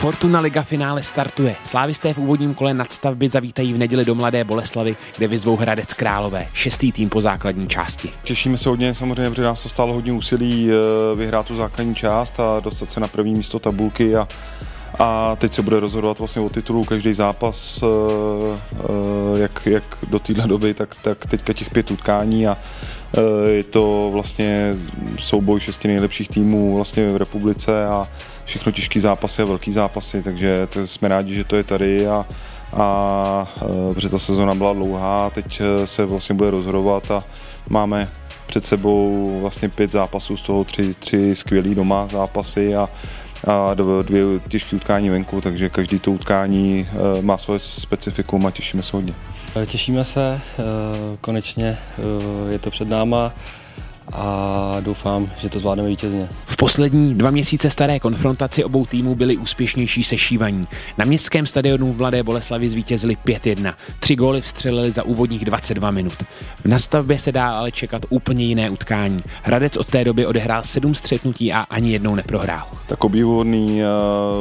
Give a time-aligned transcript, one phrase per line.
[0.00, 1.56] Fortuna Liga finále startuje.
[1.64, 6.46] Slávisté v úvodním kole nadstavby zavítají v neděli do Mladé Boleslavy, kde vyzvou Hradec Králové,
[6.54, 8.10] šestý tým po základní části.
[8.22, 12.40] Těšíme se hodně, samozřejmě, protože nás to stálo hodně úsilí eh, vyhrát tu základní část
[12.40, 14.28] a dostat se na první místo tabulky a
[14.98, 17.86] a teď se bude rozhodovat vlastně o titulu každý zápas, eh,
[18.74, 22.56] eh, jak, jak do téhle doby, tak, tak teďka těch pět utkání a
[23.50, 24.74] je to vlastně
[25.20, 28.08] souboj šesti nejlepších týmů vlastně v republice a
[28.44, 32.26] všechno těžký zápasy a velký zápasy, takže to jsme rádi, že to je tady a,
[32.72, 33.46] a
[33.94, 37.24] protože ta sezona byla dlouhá, teď se vlastně bude rozhodovat a
[37.68, 38.08] máme
[38.46, 42.88] před sebou vlastně pět zápasů, z toho tři, tři skvělý doma zápasy a,
[43.46, 48.82] a dvě těžké utkání venku, takže každý to utkání e, má svoje specifikum a těšíme
[48.82, 49.14] se hodně.
[49.66, 50.40] Těšíme se, e,
[51.20, 51.78] konečně
[52.50, 53.32] je to před náma
[54.12, 56.28] a doufám, že to zvládneme vítězně.
[56.46, 60.62] V poslední dva měsíce staré konfrontaci obou týmů byly úspěšnější sešívaní.
[60.98, 63.74] Na městském stadionu v Mladé Boleslavi zvítězili 5-1.
[64.00, 66.22] Tři góly vstřelili za úvodních 22 minut.
[66.64, 69.18] V nastavbě se dá ale čekat úplně jiné utkání.
[69.42, 72.79] Hradec od té doby odehrál sedm střetnutí a ani jednou neprohrál.
[72.90, 73.82] Tak obdivuhodný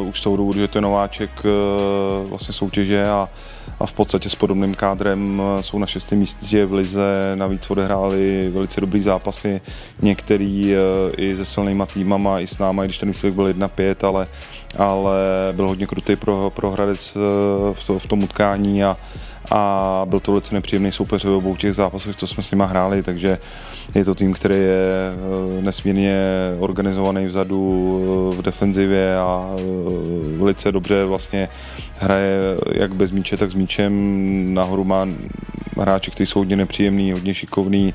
[0.00, 3.28] uh, už z toho důvodu, že to je nováček uh, vlastně soutěže a
[3.80, 8.50] a v podstatě s podobným kádrem eh, jsou na šestém místě v Lize, navíc odehráli
[8.52, 9.60] velice dobrý zápasy,
[10.02, 10.74] některý
[11.16, 14.26] i se silnýma týmama, i s náma, když ten výsledek byl 1-5, ale,
[14.78, 15.16] ale
[15.52, 17.14] byl hodně krutý pro, pro Hradec
[17.72, 18.96] v, to, v tom utkání a,
[19.50, 23.02] a byl to velice nepříjemný soupeř v obou těch zápasech, co jsme s nimi hráli,
[23.02, 23.38] takže
[23.94, 25.12] je to tým, který je
[25.60, 26.16] nesmírně
[26.58, 29.56] organizovaný vzadu v defenzivě a
[30.36, 31.48] velice dobře vlastně
[31.98, 32.38] hraje
[32.72, 34.54] jak bez míče, tak s míčem.
[34.54, 35.08] Nahoru má
[35.82, 37.94] hráče, kteří jsou hodně nepříjemný, hodně šikovný,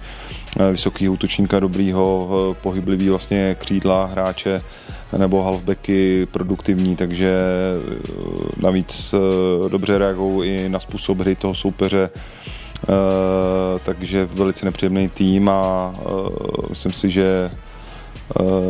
[0.60, 4.62] eh, vysoký útočníka, dobrýho, eh, pohyblivý vlastně křídla hráče
[5.18, 8.12] nebo halfbacky produktivní, takže eh,
[8.58, 9.16] navíc
[9.68, 12.10] dobře reagují i na způsob hry toho soupeře,
[13.84, 15.94] takže velice nepříjemný tým a
[16.70, 17.52] myslím si, že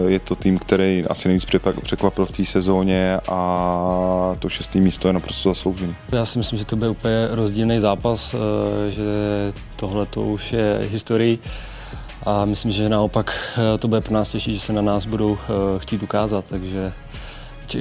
[0.07, 1.45] je to tým, který asi nejvíc
[1.83, 5.95] překvapil v té sezóně a to šestý místo je naprosto zasloužený.
[6.11, 9.03] Já si myslím, že to bude úplně rozdílný zápas, eh, že
[9.75, 11.39] tohle to už je historii
[12.25, 15.37] a myslím, že naopak eh, to bude pro nás těžší, že se na nás budou
[15.77, 16.93] chtít ukázat, takže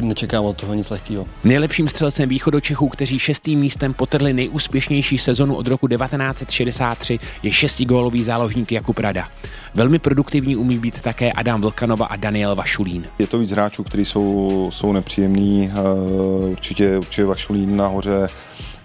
[0.01, 1.27] nečekám od toho nic lehkého.
[1.45, 2.29] Nejlepším střelcem
[2.61, 9.29] Čechů, kteří šestým místem potrhli nejúspěšnější sezonu od roku 1963, je šestigólový záložník Jakub Rada.
[9.75, 13.07] Velmi produktivní umí být také Adam Vlkanova a Daniel Vašulín.
[13.19, 15.71] Je to víc hráčů, kteří jsou, jsou nepříjemní.
[15.73, 18.29] Eh, určitě, určitě Vašulín nahoře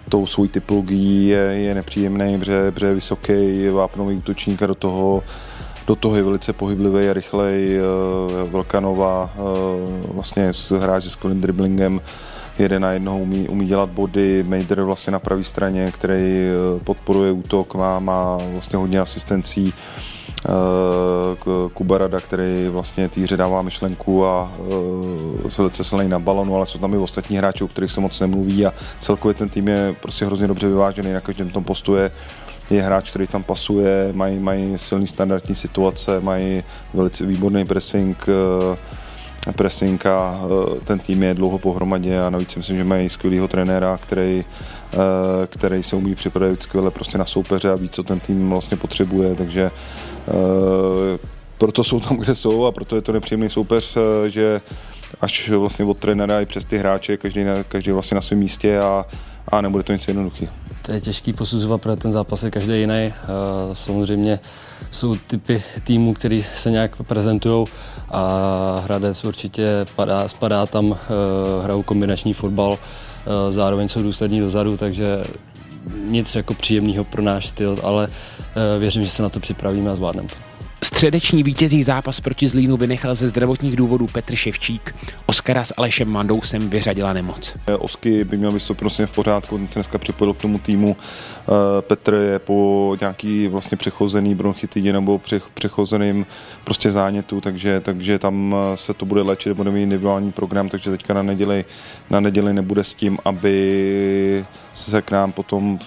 [0.08, 5.22] tou svou typologií je, je nepříjemný, protože, protože je vysoký vápnový útočník a do toho
[5.88, 7.76] do toho je velice pohyblivý a rychlej.
[7.76, 7.80] Eh,
[8.50, 9.40] Velkanova eh,
[10.12, 12.00] vlastně hráč se skvělým driblingem,
[12.58, 16.48] jeden na jednoho umí, umí dělat body, Mejder vlastně na pravé straně, který
[16.84, 19.74] podporuje útok, má, má vlastně hodně asistencí
[21.72, 24.52] Kubarada, který vlastně týře dává myšlenku a
[25.58, 28.66] velice silný na balonu, ale jsou tam i ostatní hráči, o kterých se moc nemluví
[28.66, 32.10] a celkově ten tým je prostě hrozně dobře vyvážený, na každém tom postu je,
[32.70, 36.62] je hráč, který tam pasuje, mají, mají silný standardní situace, mají
[36.94, 38.76] velice výborný pressing, uh,
[39.52, 40.40] pressing a
[40.84, 44.44] ten tým je dlouho pohromadě a navíc myslím, že mají skvělého trenéra, který,
[45.46, 49.34] který se umí připravit skvěle prostě na soupeře a ví, co ten tým vlastně potřebuje,
[49.34, 49.70] takže
[51.58, 54.60] proto jsou tam, kde jsou a proto je to nepříjemný soupeř, že
[55.20, 59.06] až vlastně od trenéra i přes ty hráče, každý, každý vlastně na svém místě a,
[59.48, 60.48] a nebude to nic jednoduchý.
[60.88, 63.12] To je těžký posuzovat, protože ten zápas je každý jiný.
[63.72, 64.40] Samozřejmě
[64.90, 67.66] jsou typy týmů, který se nějak prezentují
[68.10, 74.76] a Hradec určitě padá, spadá tam, eh, hrajou kombinační fotbal, eh, zároveň jsou důslední dozadu,
[74.76, 75.24] takže
[76.04, 79.96] nic jako příjemného pro náš styl, ale eh, věřím, že se na to připravíme a
[79.96, 80.47] zvládneme to.
[80.84, 84.94] Středeční vítězný zápas proti Zlínu vynechal ze zdravotních důvodů Petr Ševčík.
[85.26, 87.56] Oskara s Alešem Mandousem vyřadila nemoc.
[87.78, 90.96] Osky by měl vystoupit prostě v pořádku, ten se dneska připojil k tomu týmu.
[90.96, 95.20] Eh, Petr je po nějaký vlastně přechozený bronchitidě nebo
[95.54, 96.26] přechozeným
[96.64, 100.90] prostě zánětu, takže, takže tam eh, se to bude léčit, bude mít individuální program, takže
[100.90, 101.64] teďka na neděli,
[102.10, 105.78] na neděli nebude s tím, aby se k nám potom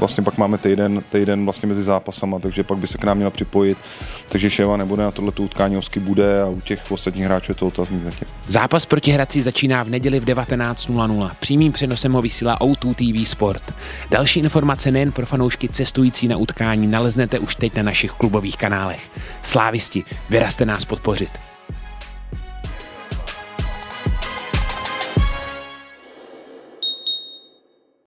[0.00, 3.30] vlastně pak máme týden, týden vlastně mezi zápasama, takže pak by se k nám měla
[3.30, 3.78] připojit.
[4.28, 7.66] Takže Ševa nebude na tohle utkání, Osky bude a u těch ostatních hráčů je to
[7.66, 8.28] otazník zatím.
[8.46, 11.30] Zápas proti Hradci začíná v neděli v 19.00.
[11.40, 13.74] Přímým přenosem ho vysílá O2 TV Sport.
[14.10, 19.10] Další informace nejen pro fanoušky cestující na utkání naleznete už teď na našich klubových kanálech.
[19.42, 21.49] Slávisti, vyrazte nás podpořit.